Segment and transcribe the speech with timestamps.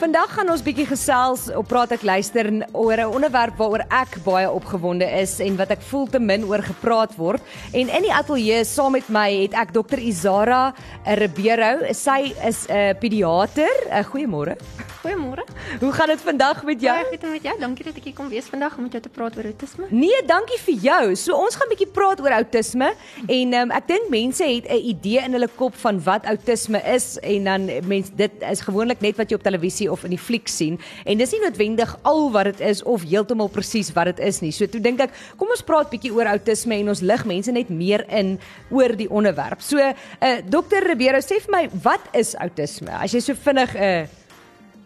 [0.00, 4.48] Vandag gaan ons bietjie gesels op praat ek luister oor 'n onderwerp waaroor ek baie
[4.48, 7.42] opgewonde is en wat ek voel te min oor gepraat word.
[7.76, 10.72] En in die ateljee saam met my het ek Dr Izara
[11.04, 11.92] Ribeiro.
[11.92, 13.68] Sy is 'n pediater.
[13.92, 14.56] Uh, Goeiemôre.
[15.00, 15.44] Goeiemôre.
[15.80, 16.92] Hoe gaan dit vandag met jou?
[16.92, 17.58] Baie goed met jou.
[17.60, 19.86] Dankie dat ek hier kom wees vandag om met jou te praat oor autisme.
[19.88, 21.14] Nee, dankie vir jou.
[21.16, 22.90] So ons gaan bietjie praat oor autisme
[23.26, 27.16] en um, ek dink mense het 'n idee in hulle kop van wat autisme is
[27.18, 30.48] en dan mense dit is gewoonlik net wat jy op televisie of in die fliek
[30.48, 34.40] sien en dis nie noodwendig al wat dit is of heeltemal presies wat dit is
[34.44, 34.52] nie.
[34.54, 37.70] So toe dink ek, kom ons praat bietjie oor autisme en ons lig mense net
[37.70, 38.36] meer in
[38.70, 39.62] oor die onderwerp.
[39.64, 42.94] So, uh, dokter Ribeiro, sê vir my, wat is autisme?
[42.96, 44.20] As jy so vinnig 'n uh,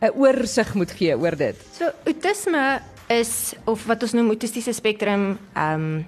[0.05, 1.57] 'n oorsig moet gee oor dit.
[1.73, 6.05] So autisme is of wat ons noem autistiese spektrum ehm um,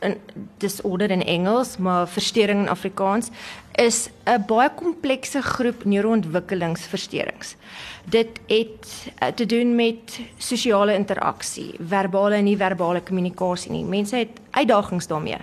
[0.00, 0.16] 'n
[0.58, 3.28] disorder in Engels, maar verstoring in Afrikaans
[3.74, 7.56] is 'n baie komplekse groep neuroontwikkelingsversteurings.
[8.04, 13.84] Dit het uh, te doen met sosiale interaksie, verbale en nie-verbale kommunikasie nie.
[13.84, 15.36] Mense het uitdagings daarmee.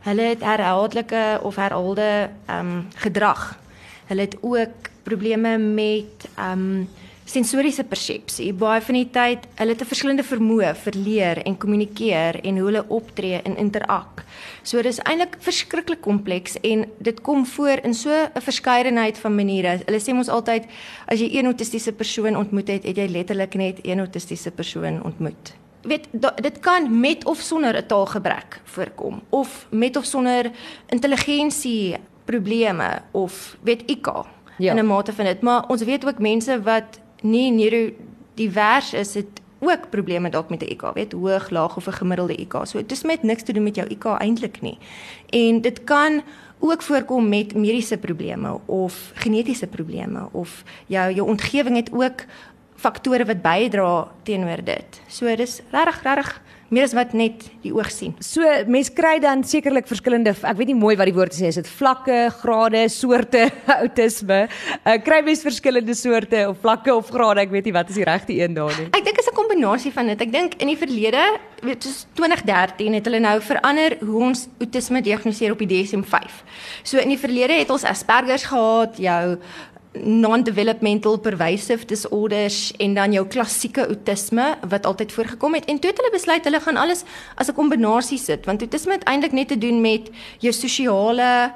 [0.00, 3.58] Hulle het herhaaldelike of herhaalde ehm um, gedrag.
[4.06, 6.88] Hulle het ook probleme met ehm um,
[7.32, 8.50] sensoriese persepsie.
[8.52, 12.66] Baie van die tyd, hulle het 'n verskillende vermoë vir leer en kommunikeer en hoe
[12.66, 14.24] hulle optree en interak.
[14.62, 19.80] So dis eintlik verskriklik kompleks en dit kom voor in so 'n verskeidenheid van maniere.
[19.86, 20.64] Hulle sê ons altyd
[21.06, 25.54] as jy een autistiese persoon ontmoet het, het jy letterlik net een autistiese persoon ontmoet.
[25.82, 26.08] Weet
[26.42, 30.50] dit kan met of sonder 'n taalgebrek voorkom of met of sonder
[30.88, 34.26] intelligensie probleme of weet IQ
[34.58, 34.72] ja.
[34.72, 39.40] in 'n mate van dit maar ons weet ook mense wat nie neurodivers is dit
[39.62, 42.66] ook probleme dalk met 'n IQ, weet hoog, laag of 'n gemiddelde IQ.
[42.66, 44.78] So dit is met niks te doen met jou IQ eintlik nie.
[45.28, 46.22] En dit kan
[46.58, 52.24] ook voorkom met mediese probleme of genetiese probleme of jou jou omgewing het ook
[52.74, 55.00] faktore wat bydra teenoor dit.
[55.06, 58.14] So dis regtig regtig meer as wat net die oog sien.
[58.24, 61.58] So mens kry dan sekerlik verskillende ek weet nie mooi wat die woord sê is
[61.60, 63.44] dit vlakke, grade, soorte
[63.80, 64.46] autisme.
[64.80, 68.08] Uh, kry mens verskillende soorte of vlakke of grade, ek weet nie wat is die
[68.08, 68.88] regte een daar nie.
[68.96, 70.20] Ek dink is 'n kombinasie van dit.
[70.20, 71.22] Ek dink in die verlede,
[71.62, 76.40] weet soos 2013 het hulle nou verander hoe ons autisme diagnoseer op die DSM-5.
[76.82, 79.38] So in die verlede het ons Asperger's gehad, jou
[79.92, 86.00] non-developmental pervasive disorders en dan jou klassieke autisme wat altyd voorgekom het en toe het
[86.00, 87.04] hulle besluit hulle gaan alles
[87.36, 91.52] as 'n kombinasie sit want autisme het eintlik net te doen met jou sosiale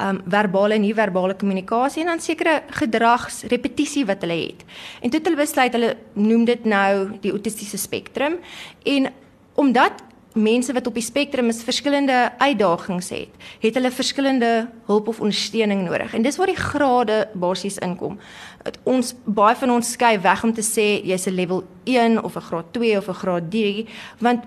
[0.00, 4.64] um verbale en nie-verbale kommunikasie en dan sekere gedragsrepetisie wat hulle het.
[5.02, 8.38] En toe het hulle besluit hulle noem dit nou die autistiese spektrum
[8.84, 9.10] en
[9.58, 10.02] omdat
[10.38, 15.84] mense wat op die spektrum is verskillende uitdagings het, het hulle verskillende hulp of ondersteuning
[15.84, 16.14] nodig.
[16.14, 18.18] En dis waar die grade basies inkom.
[18.62, 22.36] Het ons baie van ons skei weg om te sê jy's 'n level 1 of
[22.36, 23.86] 'n graad 2 of 'n graad 3,
[24.18, 24.44] want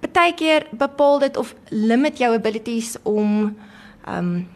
[0.00, 3.56] partykeer bepaal dit of limit jou abilities om
[4.08, 4.48] um,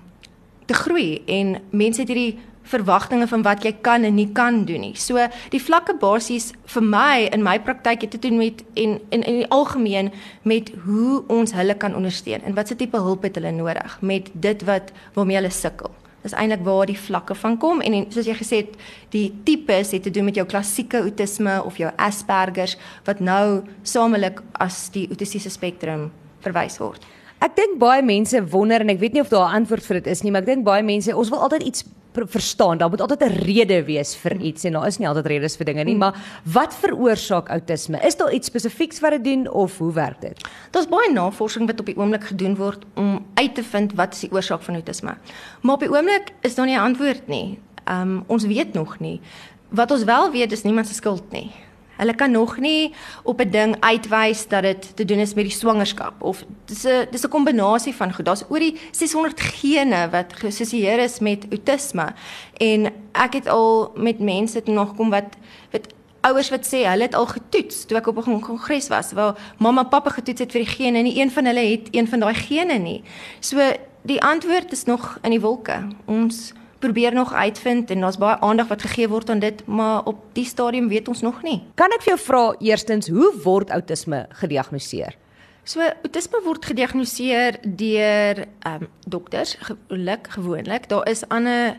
[0.67, 4.81] te groei en mense het hierdie verwagtinge van wat jy kan en nie kan doen
[4.81, 4.95] nie.
[4.97, 5.21] So
[5.53, 9.43] die vlakke basies vir my in my praktyk het te doen met en in in
[9.43, 13.99] die algemeen met hoe ons hulle kan ondersteun en watse tipe hulp het hulle nodig
[14.01, 15.93] met dit wat waarmee hulle sukkel.
[16.25, 18.77] Dis eintlik waar die vlakke van kom en, en soos jy gesê het,
[19.13, 24.41] die tipes het te doen met jou klassieke autisme of jou Asperger's wat nou samelik
[24.53, 26.09] as die autistiese spektrum
[26.41, 27.05] verwys word.
[27.45, 30.07] Ek dink baie mense wonder en ek weet nie of daar 'n antwoord vir dit
[30.07, 31.85] is nie, maar ek dink baie mense, ons wil altyd iets
[32.23, 32.79] verstaan.
[32.79, 35.67] Daar moet altyd 'n rede wees vir iets en daar is nie altyd redes vir
[35.67, 35.99] dinge nie, mm.
[35.99, 37.99] maar wat veroorsaak outisme?
[38.01, 40.49] Is daar iets spesifieks wat dit doen of hoe werk dit?
[40.71, 44.21] Daar's baie navorsing wat op die oomblik gedoen word om uit te vind wat is
[44.21, 45.17] die oorsaak van outisme.
[45.61, 47.59] Maar op die oomblik is daar nie 'n antwoord nie.
[47.91, 49.21] Um ons weet nog nie.
[49.69, 51.51] Wat ons wel weet is niemand se skuld nie.
[51.97, 55.53] Hulle kan nog nie op 'n ding uitwys dat dit te doen is met die
[55.53, 58.25] swangerskap of dis 'n dis 'n kombinasie van goed.
[58.25, 62.14] Daar's oor die 600 gene wat geassosieer is met autisme
[62.56, 65.37] en ek het al met mense te nog kom wat
[65.70, 65.87] wat
[66.25, 69.82] ouers wat sê hulle het al getoets toe ek op 'n kongres was waar mamma
[69.82, 72.20] en pappa getoets het vir die gene en nie een van hulle het een van
[72.20, 73.02] daai gene nie.
[73.40, 73.58] So
[74.02, 75.88] die antwoord is nog in die wolke.
[76.05, 76.52] Ons
[76.85, 80.45] probeer nog uitvind en daar's baie aandag wat gegee word aan dit, maar op die
[80.45, 81.63] stadium weet ons nog nie.
[81.81, 85.17] Kan ek vir jou vra eerstens, hoe word outisme gediagnoseer?
[85.65, 90.89] So outisme word gediagnoseer deur ehm um, dokters gewoonlik gewoonlik.
[90.89, 91.79] Daar is ander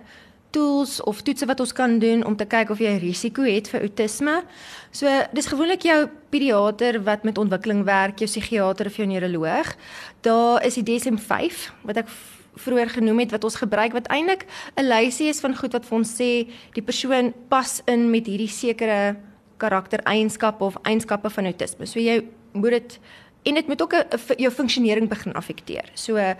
[0.55, 3.67] tools of toetse wat ons kan doen om te kyk of jy 'n risiko het
[3.69, 4.43] vir outisme.
[4.91, 9.75] So dis gewoonlik jou pediater wat met ontwikkeling werk, jou psigiater of jou neuroloog.
[10.21, 12.07] Daar is die DSM-5 wat ek
[12.55, 15.97] vroeër genoem het wat ons gebruik wat eintlik 'n lysie is van goed wat vir
[15.97, 19.15] ons sê die persoon pas in met hierdie sekere
[19.57, 21.85] karaktereienskappe of eienskappe van outisme.
[21.85, 22.99] So jy moet dit
[23.45, 24.05] en dit moet ook 'n
[24.37, 25.85] jou funksionering begin affekteer.
[25.93, 26.35] So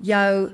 [0.00, 0.52] jou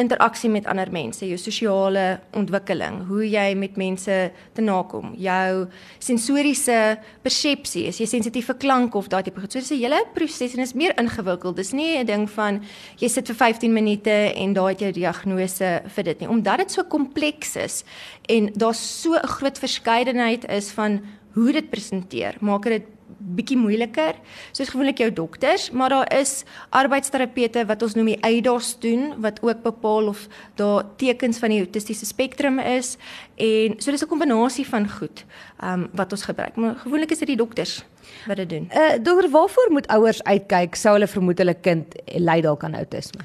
[0.00, 4.16] interaksie met ander mense, jou sosiale ontwikkeling, hoe jy met mense
[4.56, 5.66] te nakom, jou
[6.02, 6.78] sensoriese
[7.24, 9.52] persepsie, is jy sensitief vir klank of daai tipe goed.
[9.52, 11.56] So dis 'n hele proses en is meer ingewikkeld.
[11.56, 12.62] Dis nie 'n ding van
[12.98, 16.28] jy sit vir 15 minute en daai het jou diagnose vir dit nie.
[16.28, 17.84] Omdat dit so kompleks is
[18.28, 21.00] en daar so 'n groot verskeidenheid is van
[21.34, 22.82] hoe dit presenteer, maak dit
[23.20, 24.16] bietjie moeiliker.
[24.56, 26.44] Soos gewoonlik jou dokters, maar daar is
[26.74, 30.26] arbeidsterapeute wat ons noem die EIDAS doen wat ook bepaal of
[30.60, 32.96] daar tekens van die autistiese spektrum is
[33.36, 35.24] en so dis 'n kombinasie van goed
[35.64, 36.56] um, wat ons gebruik.
[36.56, 37.84] Maar gewoonlik is dit die dokters
[38.26, 38.70] wat dit doen.
[38.74, 43.20] Uh dokter, waarvoor moet ouers uitkyk sou hulle vermoed hulle kind ly dalk aan outisme?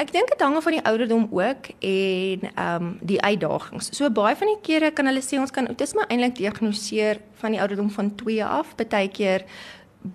[0.00, 3.90] Ek dink dit hang af van die ouderdom ook en ehm um, die uitdagings.
[3.96, 7.60] So baie van die kere kan hulle sê ons kan outisme eintlik diagnoseer van die
[7.60, 9.44] ouderdom van 2 af, baie keer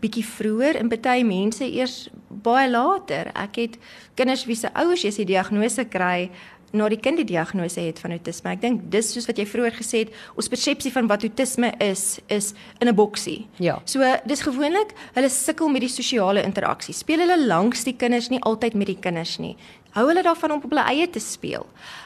[0.01, 3.29] bietjie vroeër en baie mense eers baie later.
[3.37, 3.77] Ek het
[4.17, 6.31] kinders wie se ouers as die diagnose kry
[6.75, 8.51] na die kind die diagnose het van autisme.
[8.55, 12.19] Ek dink dis soos wat jy vroeër gesê het, ons persepsie van wat autisme is
[12.27, 13.47] is in 'n boksie.
[13.59, 13.79] Ja.
[13.85, 16.93] So dis gewoonlik hulle sukkel met die sosiale interaksie.
[16.93, 19.55] Speel hulle langs die kinders nie altyd met die kinders nie.
[19.95, 21.65] Hou hulle daarvan om op hulle eie te speel.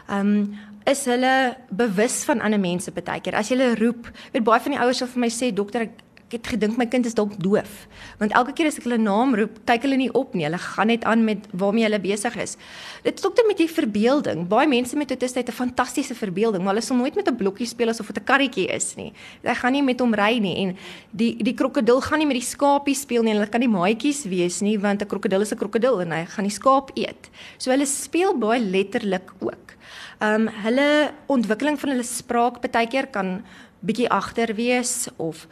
[0.09, 3.35] Um is hulle bewus van ander mense baie keer.
[3.35, 5.91] As jy hulle roep, weet baie van die ouers sal vir my sê dokter ek
[6.29, 7.87] ek het gedink my kind is dalk doof.
[8.19, 10.45] Want elke keer as ek hulle naam roep, kyk hulle nie op nie.
[10.45, 12.53] Hulle gaan net aan met waarmee hulle besig is.
[13.01, 14.43] Dit is ook net met die verbeelding.
[14.51, 17.65] Baie mense met autisme het 'n fantastiese verbeelding, maar hulle sal nooit met 'n blokkie
[17.65, 19.11] speel asof dit 'n karretjie is nie.
[19.41, 20.77] Hulle gaan nie met hom ry nie en
[21.11, 23.33] die die krokodil gaan nie met die skapie speel nie.
[23.33, 26.45] Hulle kan nie maatjies wees nie want 'n krokodil is 'n krokodil en hy gaan
[26.45, 27.29] die skaap eet.
[27.57, 29.73] So hulle speel baie letterlik ook.
[30.19, 33.43] Ehm um, hulle ontwikkeling van hulle spraak baie keer kan
[33.79, 35.47] bietjie agter wees of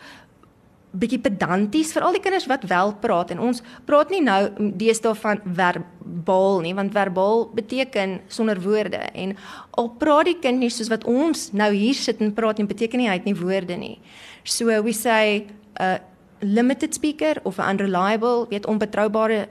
[0.95, 3.31] bietjie pedanties vir al die kinders wat wel praat.
[3.33, 4.39] En ons praat nie nou
[4.79, 9.01] deesdae van verbaal nie want verbaal beteken sonder woorde.
[9.13, 9.35] En
[9.79, 13.03] al praat die kind nie soos wat ons nou hier sit en praat nie beteken
[13.03, 13.97] nie hy het nie woorde nie.
[14.43, 15.47] So we say
[15.79, 15.99] a
[16.41, 19.47] limited speaker of 'n unreliable weet onbetroubare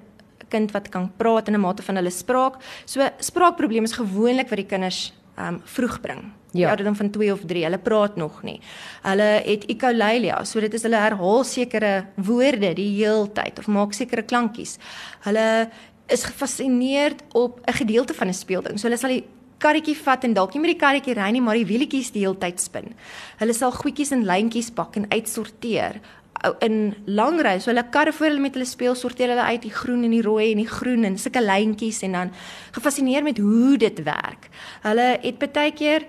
[0.48, 2.62] kind wat kan praat in 'n mate van hulle spraak.
[2.84, 6.68] So spraakprobleme is gewoonlik wat die kinders um vroeg bring Ja.
[6.72, 7.64] Ouderdom van 2 of 3.
[7.64, 8.60] Hulle praat nog nie.
[9.02, 14.22] Hulle het echolalia, so dit is hulle herhaal sekere woorde die heeltyd of maak sekere
[14.22, 14.76] klankies.
[15.26, 15.70] Hulle
[16.06, 18.78] is gefassineerd op 'n gedeelte van 'n speelding.
[18.78, 19.24] So hulle sal die
[19.58, 22.60] karretjie vat en dalk nie met die karretjie ry nie, maar die wieltjies die heeltyd
[22.60, 22.94] spin.
[23.38, 26.00] Hulle sal goedjies in lyntjies pak en uitsorteer
[26.60, 27.56] in lang ry.
[27.58, 30.22] So hulle karre voor hulle met hulle speel, sorteer hulle uit die groen en die
[30.24, 32.32] rooi en die groen en sulke lyntjies en dan
[32.76, 34.50] gefassineer met hoe dit werk.
[34.82, 36.06] Hulle het baie keer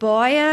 [0.00, 0.48] baie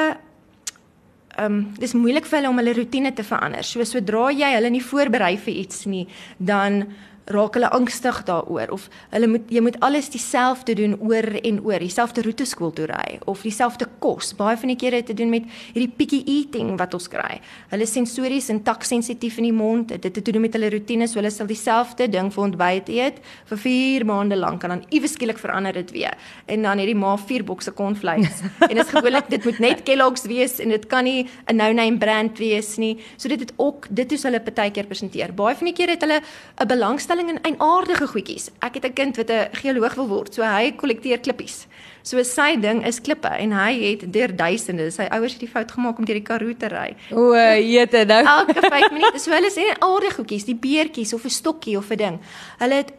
[1.34, 3.66] ehm um, dis moeilik vir hulle om hulle rotine te verander.
[3.66, 6.06] So sodra jy hulle nie voorberei vir iets nie,
[6.38, 6.84] dan
[7.31, 11.80] raak hulle angstig daaroor of hulle moet jy moet alles dieselfde doen oor en oor,
[11.80, 14.34] dieselfde roete skool toe ry of dieselfde kos.
[14.36, 17.40] Baie van die kere het te doen met hierdie picky eating wat ons kry.
[17.72, 19.94] Hulle sensories en taksensitief in die mond.
[19.94, 23.22] Dit het te doen met hulle rotine, so hulle sal dieselfde ding vir ontbyt eet
[23.52, 26.18] vir 4 maande lank en dan iewes skielik verander dit weer.
[26.52, 28.44] En dan het die ma 4 bokse cornflakes.
[28.69, 31.97] en dit is gewoonlik dit moet net Kellogg's wees en dit kan nie 'n no-name
[31.97, 32.97] brand wees nie.
[33.18, 35.33] So dit het ook dit is hulle partykeer presenteer.
[35.33, 36.21] Baie van die kere het hulle
[36.59, 38.50] 'n belangstelling belangstelling in eienaardige goedjies.
[38.60, 41.68] Ek het 'n kind wat 'n geoloog wil word, so hy kollekteer klippies.
[42.02, 44.92] So sy ding is klippe en hy het deur duisende.
[44.92, 46.96] Sy ouers het die fout gemaak om deur die Karoo te ry.
[47.12, 48.24] O, jete nou.
[48.40, 49.20] Elke 5 minute.
[49.20, 52.20] So hulle sê aardige goedjies, die beertjies of 'n stokkie of 'n ding.
[52.60, 52.92] Hulle het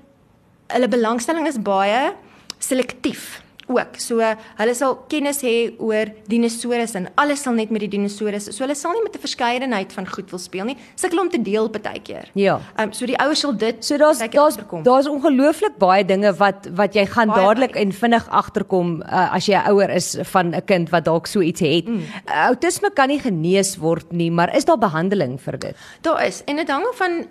[0.68, 2.14] hulle belangstelling is baie
[2.58, 3.98] selektief ook.
[3.98, 4.20] So
[4.58, 8.50] hulle sal kennis hê oor dinosourus en alles sal net met die dinosourus.
[8.52, 10.76] So hulle sal nie met 'n verskeidenheid van goed wil speel nie.
[10.94, 12.30] Sukkel om te deel partykeer.
[12.34, 12.60] Ja.
[12.76, 16.68] Ehm um, so die ouers sal dit So daar's daar's daar's ongelooflik baie dinge wat
[16.74, 17.84] wat jy gaan baie dadelik baie.
[17.84, 21.40] en vinnig agterkom uh, as jy 'n ouer is van 'n kind wat dalk so
[21.40, 21.88] iets het.
[21.88, 22.00] Mm.
[22.28, 25.76] Uh, autisme kan nie genees word nie, maar is daar behandeling vir dit?
[26.00, 27.26] Daar is en dit hang af van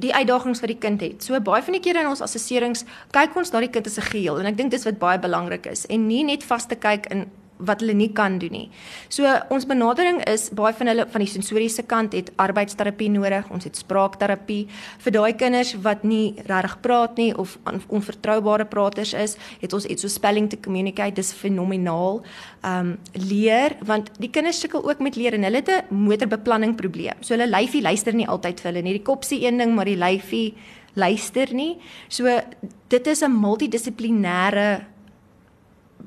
[0.00, 1.24] die uitdagings wat die kind het.
[1.24, 2.84] So baie van die kere in ons assesserings
[3.16, 5.86] kyk ons na die kind 'n geheel en ek dink dis wat baie belangrik is
[5.86, 8.66] en nie net vas te kyk in wat hulle nie kan doen nie.
[9.08, 13.48] So ons benadering is baie van hulle van die sensoriese kant het arbeidsterapie nodig.
[13.54, 14.66] Ons het spraakterapie
[15.04, 19.86] vir daai kinders wat nie regtig praat nie of on, onvertroubare praters is, het ons
[19.86, 21.16] iets so spelling to communicate.
[21.16, 22.22] Dis fenomenaal.
[22.66, 27.16] Um leer want die kinders sukkel ook met leer en hulle het 'n motorbeplanning probleem.
[27.20, 28.92] So hulle lyfie luister nie altyd vir hulle nie.
[28.92, 30.54] Die kop sê een ding, maar die lyfie
[30.94, 31.78] luister nie.
[32.08, 32.40] So
[32.88, 34.95] dit is 'n multidissiplinêre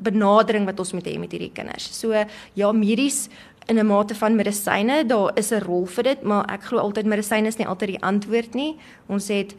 [0.02, 1.90] benadering wat ons moet hê met hierdie kinders.
[2.00, 2.14] So
[2.54, 3.30] ja, medies
[3.68, 7.06] in 'n mate van medisyne, daar is 'n rol vir dit, maar ek glo altyd
[7.06, 8.78] medisyne is nie altyd die antwoord nie.
[9.08, 9.54] Ons het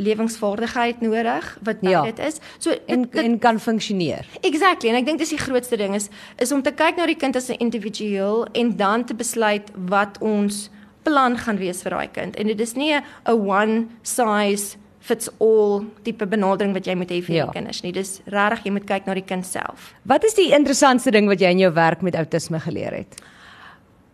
[0.00, 2.02] lewingsvaardigheid nodig wat Ja.
[2.02, 2.38] dit is.
[2.58, 4.26] So En dit, dit, en kan funksioneer.
[4.40, 7.16] Exactly en ek dink dis die grootste ding is is om te kyk na die
[7.16, 10.70] kind as 'n individueel en dan te besluit wat ons
[11.02, 12.36] plan gaan wees vir daai kind.
[12.36, 17.22] En dit is nie 'n one size fits all tipe benadering wat jy moet hê
[17.22, 17.44] vir Ja.
[17.44, 17.92] jou kinders nie.
[17.92, 19.94] Dis regtig jy moet kyk na die kind self.
[20.04, 23.22] Wat is die interessantste ding wat jy in jou werk met outisme geleer het?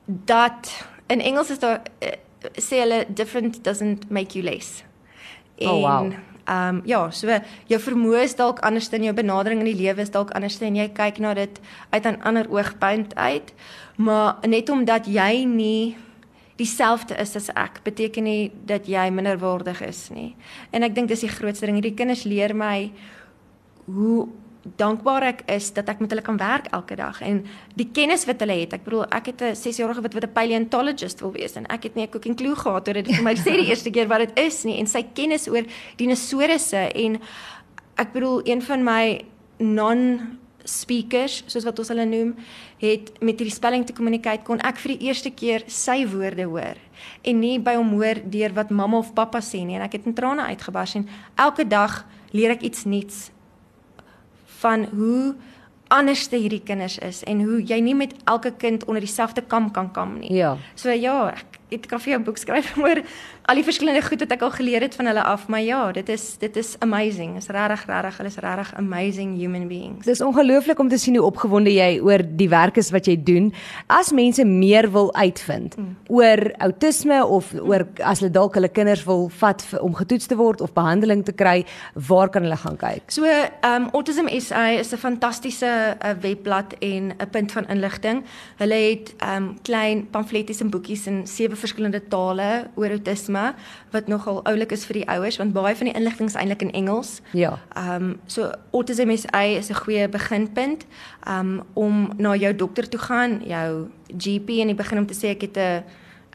[0.06, 0.70] Dat
[1.08, 2.08] in Engels is daar uh,
[2.58, 4.84] sê hulle different doesn't make you less.
[5.58, 6.12] Oh, wow.
[6.46, 7.26] Ehm um, ja, so
[7.66, 10.76] jou vermoë is dalk anders in jou benadering in die lewe is dalk anders en
[10.76, 13.52] jy kyk na dit uit 'n ander oogpunt uit.
[13.96, 15.96] Maar net omdat jy nie
[16.56, 20.34] dieselfde is as ek, beteken nie dat jy minderwaardig is nie.
[20.72, 21.76] En ek dink dis die grootste ding.
[21.80, 22.90] Hierdie kinders leer my
[23.86, 24.26] hoe
[24.74, 27.42] dankbaar ek is dat ek met hulle kan werk elke dag en
[27.78, 28.74] die kennis wat hulle het.
[28.74, 31.94] Ek bedoel, ek het 'n 6-jarige wat wat 'n paleontologist wil wees en ek het
[31.94, 34.38] nie 'n cooking clue gehad oor dit vir my sê die eerste keer wat dit
[34.38, 35.62] is nie en sy kennis oor
[35.96, 37.20] dinosourusse en
[37.96, 39.24] ek bedoel een van my
[39.58, 40.38] non
[40.70, 42.34] speakers soos wat ons hulle noem
[42.82, 46.78] het met hierdie spelling te communicate kon ek vir die eerste keer sy woorde hoor
[47.24, 50.10] en nie by hom hoor deur wat mamma of pappa sê nie en ek het
[50.10, 52.02] in trane uitgebars en elke dag
[52.36, 53.28] leer ek iets nuuts
[54.60, 55.34] van hoe
[55.88, 59.92] anderste hierdie kinders is en hoe jy nie met elke kind onder dieselfde kam kan
[59.92, 60.32] kam nie.
[60.34, 60.56] Ja.
[60.74, 63.02] So ja, ek ek kan vir jou 'n boek skryf oor
[63.46, 66.08] al die verskillende goed wat ek al geleer het van hulle af, maar ja, dit
[66.08, 67.36] is dit is amazing.
[67.36, 70.04] Is regtig regtig, hulle is regtig amazing human beings.
[70.06, 73.52] Dis ongelooflik om te sien hoe opgewonde jy oor die werk is wat jy doen.
[73.86, 75.96] As mense meer wil uitvind mm.
[76.08, 80.38] oor outisme of oor as hulle dalk hulle kinders wil vat vir, om getoets te
[80.38, 83.10] word of behandeling te kry, waar kan hulle gaan kyk?
[83.10, 83.26] So,
[83.66, 88.24] um, Autism SA is 'n fantastiese uh, webblad en 'n punt van inligting.
[88.56, 93.54] Hulle het um, klein pamfletjies en boekies in sewe verskillende tale oor outisme
[93.90, 96.72] wat nogal oulik is vir die ouers want baie van die inligting is eintlik in
[96.72, 97.20] Engels.
[97.32, 97.58] Ja.
[97.74, 100.86] Ehm um, so Autism SA is 'n goeie beginpunt
[101.28, 105.34] um om na jou dokter toe gaan, jou GP in die begin om te sê
[105.34, 105.84] ek het 'n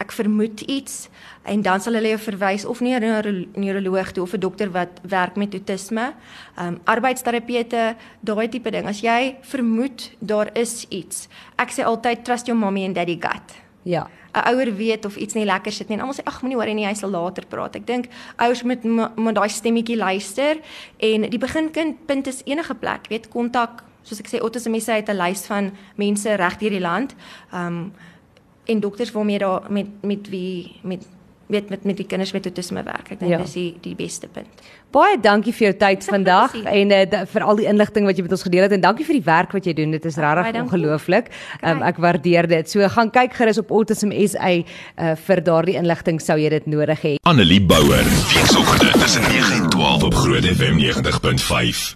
[0.02, 1.10] ek vermoed iets
[1.44, 4.72] en dan sal hulle jou verwys of nie 'n neuro neuroloog toe of 'n dokter
[4.72, 6.14] wat werk met autisme.
[6.60, 8.88] Um arbeidsterapeute, daai tipe ding.
[8.88, 11.28] As jy vermoed daar is iets.
[11.56, 13.62] Ek sê altyd trust your mommy and daddy gut.
[13.84, 14.10] Ja.
[14.34, 15.98] 'n ouer weet of iets nie lekker sit nie.
[15.98, 17.76] En almal sê ag moenie worry nie, hy sal later praat.
[17.76, 18.08] Ek dink
[18.38, 18.84] ouers moet
[19.16, 20.58] met daai stemmetjie luister
[20.98, 25.10] en die beginkind punt is enige plek, weet kontak, soos ek sê autisme mense het
[25.10, 27.16] 'n lys van mense reg deur die land.
[27.54, 27.94] Um
[28.66, 31.08] en dokters waarmee daar met met wie met
[31.52, 33.12] weet met met die kinders met autisme werk.
[33.12, 33.38] Ek dink Ja.
[33.44, 34.48] dis die die beste punt.
[34.92, 38.32] Baie dankie vir jou tyd vandag en uh, vir al die inligting wat jy met
[38.36, 39.92] ons gedeel het en dankie vir die werk wat jy doen.
[39.96, 41.32] Dit is regtig ongelooflik.
[41.64, 42.70] Um, ek waardeer dit.
[42.70, 47.00] So gaan kyk gerus op Autism SA uh, vir daardie inligting sou jy dit nodig
[47.06, 47.16] hê.
[47.24, 48.04] Annelie Bouwer.
[48.36, 51.90] Weekoggend tussen 9 en 12 op Groot FM 90.5.